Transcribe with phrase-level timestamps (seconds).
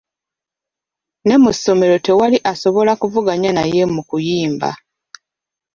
[1.25, 4.69] Ne mu ssomero tewali asobola kuvuganya naye mu kuyimba.